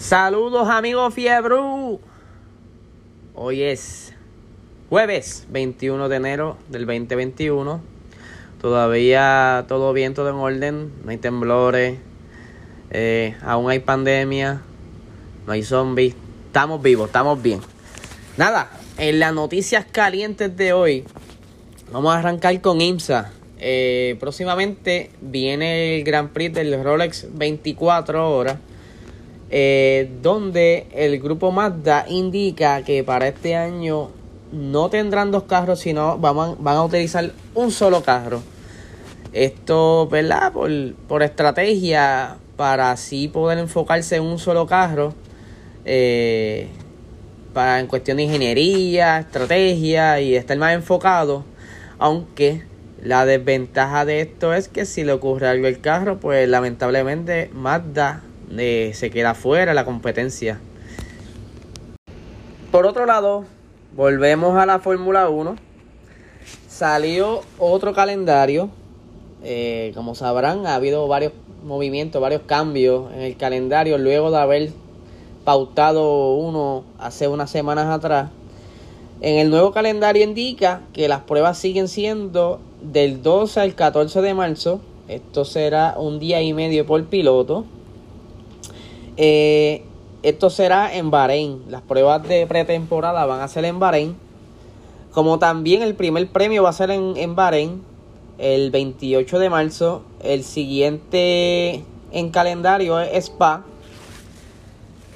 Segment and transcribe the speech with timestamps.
[0.00, 2.00] Saludos amigos Fiebru.
[3.34, 4.14] Hoy es
[4.88, 7.82] jueves 21 de enero del 2021.
[8.62, 10.90] Todavía todo bien, todo en orden.
[11.04, 11.98] No hay temblores.
[12.90, 14.62] Eh, aún hay pandemia.
[15.46, 16.14] No hay zombies.
[16.46, 17.60] Estamos vivos, estamos bien.
[18.38, 21.04] Nada, en las noticias calientes de hoy,
[21.92, 23.32] vamos a arrancar con IMSA.
[23.58, 28.56] Eh, próximamente viene el Grand Prix del Rolex 24 horas.
[29.52, 34.10] Eh, donde el grupo Mazda indica que para este año
[34.52, 38.42] no tendrán dos carros, sino van, van a utilizar un solo carro.
[39.32, 40.52] Esto, ¿verdad?
[40.52, 40.70] Por,
[41.08, 45.14] por estrategia, para así poder enfocarse en un solo carro.
[45.84, 46.68] Eh,
[47.52, 51.44] para en cuestión de ingeniería, estrategia y estar más enfocado.
[51.98, 52.64] Aunque
[53.02, 58.22] la desventaja de esto es que si le ocurre algo al carro, pues lamentablemente Mazda
[58.56, 60.60] eh, se queda fuera la competencia.
[62.70, 63.44] Por otro lado,
[63.96, 65.56] volvemos a la Fórmula 1.
[66.68, 68.70] Salió otro calendario.
[69.42, 71.32] Eh, como sabrán, ha habido varios
[71.64, 74.70] movimientos, varios cambios en el calendario luego de haber
[75.44, 78.30] pautado uno hace unas semanas atrás.
[79.20, 84.34] En el nuevo calendario indica que las pruebas siguen siendo del 12 al 14 de
[84.34, 84.80] marzo.
[85.08, 87.64] Esto será un día y medio por piloto.
[89.22, 89.82] Eh,
[90.22, 91.64] esto será en Bahrein.
[91.68, 94.16] Las pruebas de pretemporada van a ser en Bahrein.
[95.12, 97.82] Como también el primer premio va a ser en, en Bahrein
[98.38, 100.00] el 28 de marzo.
[100.22, 103.62] El siguiente en calendario es Spa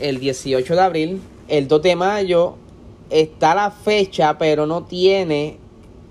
[0.00, 1.22] el 18 de abril.
[1.46, 2.56] El 2 de mayo
[3.08, 5.58] está la fecha, pero no tiene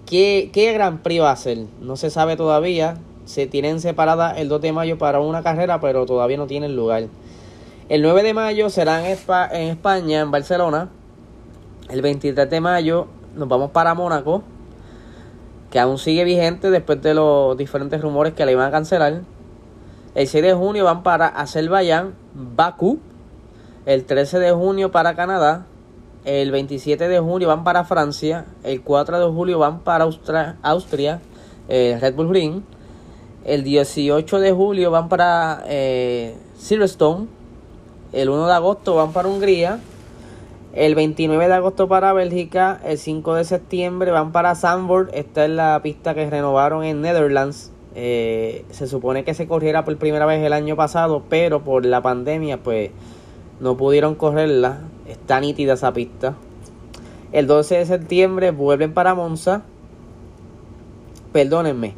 [0.05, 1.57] qué, qué Gran Prix va a ser.
[1.81, 2.97] No se sabe todavía.
[3.25, 7.09] Se tienen separada el 2 de mayo para una carrera, pero todavía no tienen lugar.
[7.91, 10.87] El 9 de mayo será en, España, en Barcelona.
[11.89, 14.43] El 23 de mayo nos vamos para Mónaco,
[15.69, 19.23] que aún sigue vigente después de los diferentes rumores que le iban a cancelar.
[20.15, 22.99] El 6 de junio van para Azerbaiyán, Bakú.
[23.85, 25.65] El 13 de junio para Canadá.
[26.23, 28.45] El 27 de junio van para Francia.
[28.63, 30.05] El 4 de julio van para
[30.61, 31.19] Austria,
[31.67, 32.61] eh, Red Bull Ring.
[33.43, 37.40] El 18 de julio van para eh, Silverstone.
[38.13, 39.79] El 1 de agosto van para Hungría.
[40.73, 42.79] El 29 de agosto para Bélgica.
[42.83, 45.13] El 5 de septiembre van para Zandvoort.
[45.13, 47.71] Esta es la pista que renovaron en Netherlands.
[47.95, 52.01] Eh, se supone que se corriera por primera vez el año pasado, pero por la
[52.01, 52.91] pandemia, pues
[53.61, 54.79] no pudieron correrla.
[55.07, 56.35] Está nítida esa pista.
[57.31, 59.61] El 12 de septiembre vuelven para Monza.
[61.31, 61.93] Perdónenme.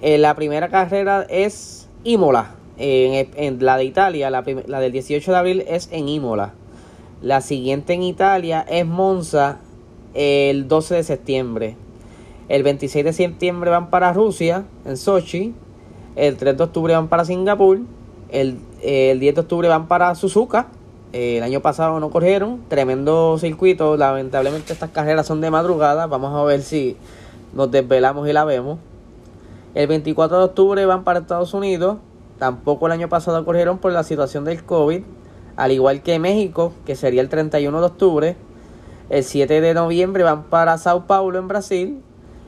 [0.00, 2.54] Eh, la primera carrera es Imola.
[2.82, 6.54] En, la de Italia, la, la, del 18 de abril es en Imola.
[7.20, 9.58] La siguiente en Italia es Monza
[10.14, 11.76] el 12 de septiembre.
[12.48, 15.54] El 26 de septiembre van para Rusia, en Sochi.
[16.16, 17.80] El 3 de octubre van para Singapur.
[18.30, 20.68] El, el 10 de octubre van para Suzuka.
[21.12, 22.62] el año pasado no corrieron.
[22.68, 23.98] Tremendo circuito.
[23.98, 26.06] Lamentablemente estas carreras son de madrugada.
[26.06, 26.96] Vamos a ver si
[27.52, 28.78] nos desvelamos y la vemos.
[29.74, 31.98] El 24 de octubre van para Estados Unidos.
[32.40, 35.02] Tampoco el año pasado corrieron por la situación del COVID.
[35.56, 38.36] Al igual que México, que sería el 31 de octubre.
[39.10, 42.02] El 7 de noviembre van para Sao Paulo, en Brasil.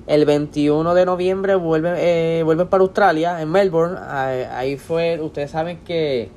[0.06, 3.98] El 21 de noviembre vuelven, eh, vuelven para Australia, en Melbourne.
[4.00, 6.30] Ahí fue, ustedes saben que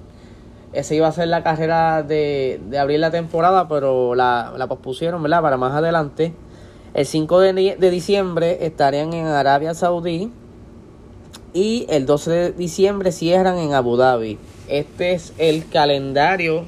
[0.73, 5.23] esa iba a ser la carrera de, de abrir la temporada, pero la, la pospusieron,
[5.23, 5.41] ¿verdad?
[5.41, 6.33] Para más adelante.
[6.93, 10.29] El 5 de, de diciembre estarían en Arabia Saudí
[11.55, 14.37] y el 12 de diciembre cierran en Abu Dhabi.
[14.67, 16.65] Este es el calendario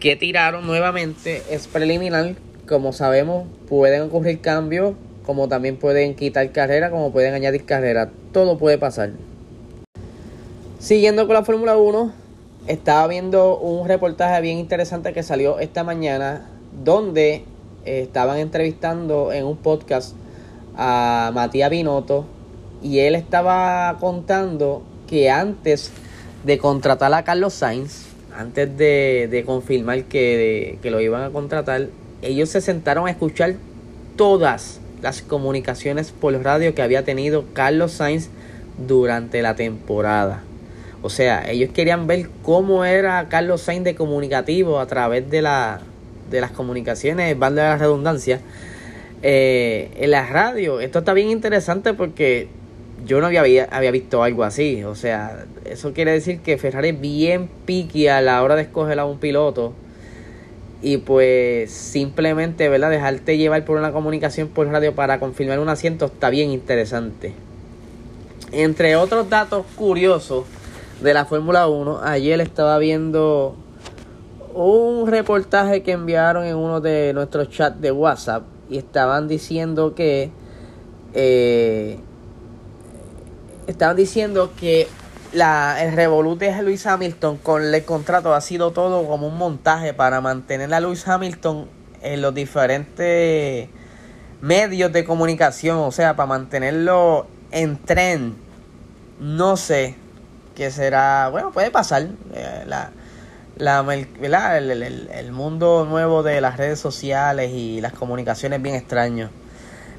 [0.00, 1.42] que tiraron nuevamente.
[1.50, 2.34] Es preliminar.
[2.66, 8.10] Como sabemos, pueden ocurrir cambios, como también pueden quitar carrera, como pueden añadir carrera.
[8.32, 9.10] Todo puede pasar.
[10.78, 12.10] Siguiendo con la Fórmula 1,
[12.68, 16.48] estaba viendo un reportaje bien interesante que salió esta mañana,
[16.84, 17.44] donde
[17.84, 20.14] eh, estaban entrevistando en un podcast
[20.74, 22.37] a Matías Binotto
[22.82, 25.90] y él estaba contando que antes
[26.44, 31.88] de contratar a Carlos Sainz, antes de, confirmar que, que lo iban a contratar,
[32.22, 33.54] ellos se sentaron a escuchar
[34.16, 38.28] todas las comunicaciones por radio que había tenido Carlos Sainz
[38.86, 40.42] durante la temporada.
[41.02, 45.80] O sea, ellos querían ver cómo era Carlos Sainz de comunicativo a través de, la,
[46.30, 48.40] de las comunicaciones, de la redundancia,
[49.22, 50.80] eh, en la radio.
[50.80, 52.48] Esto está bien interesante porque
[53.04, 54.84] yo no había, había visto algo así.
[54.84, 58.98] O sea, eso quiere decir que Ferrari es bien piqui a la hora de escoger
[58.98, 59.72] a un piloto.
[60.80, 62.90] Y pues simplemente, ¿verdad?
[62.90, 67.34] Dejarte llevar por una comunicación por radio para confirmar un asiento está bien interesante.
[68.52, 70.44] Entre otros datos curiosos
[71.02, 73.56] de la Fórmula 1, ayer estaba viendo
[74.54, 80.30] un reportaje que enviaron en uno de nuestros chats de WhatsApp y estaban diciendo que
[81.14, 81.98] eh,
[83.68, 84.88] estaban diciendo que
[85.32, 89.92] la, el revolute de Luis Hamilton con el contrato ha sido todo como un montaje
[89.94, 91.68] para mantener a Luis Hamilton
[92.02, 93.68] en los diferentes
[94.40, 98.36] medios de comunicación, o sea, para mantenerlo en tren.
[99.20, 99.96] No sé
[100.54, 102.08] qué será, bueno, puede pasar.
[102.32, 102.92] Eh, la,
[103.56, 109.28] la, el, el, el, mundo nuevo de las redes sociales y las comunicaciones bien extraño.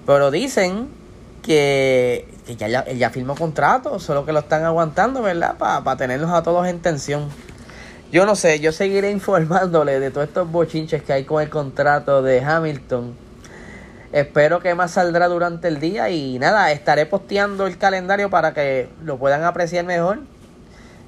[0.08, 0.99] Pero dicen
[1.42, 2.28] que,
[2.58, 5.58] ya, ya, firmó contrato, solo que lo están aguantando, ¿verdad?
[5.58, 7.30] Para tenerlos a todos en tensión.
[8.12, 12.22] Yo no sé, yo seguiré informándole de todos estos bochinches que hay con el contrato
[12.22, 13.16] de Hamilton.
[14.12, 18.90] Espero que más saldrá durante el día y nada, estaré posteando el calendario para que
[19.04, 20.22] lo puedan apreciar mejor.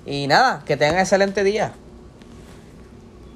[0.05, 1.73] Y nada, que tengan excelente día.